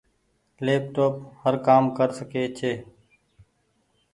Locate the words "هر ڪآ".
1.41-1.75